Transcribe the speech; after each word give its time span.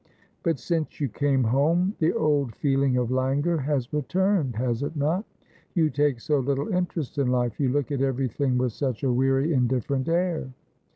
'But 0.43 0.57
since 0.57 0.99
you 0.99 1.09
came 1.09 1.43
home 1.43 1.93
the 1.99 2.11
old 2.11 2.55
feeling 2.55 2.97
of 2.97 3.11
languor 3.11 3.57
has 3.57 3.93
returned, 3.93 4.55
has 4.55 4.81
it 4.81 4.95
not? 4.95 5.25
You 5.75 5.91
take 5.91 6.19
so 6.19 6.39
little 6.39 6.69
interest 6.73 7.19
in 7.19 7.27
life; 7.27 7.59
you 7.59 7.69
look 7.69 7.91
at 7.91 8.01
everything 8.01 8.57
with 8.57 8.73
such 8.73 9.03
a 9.03 9.13
weary 9.13 9.53
indifferent 9.53 10.07
air.' 10.09 10.49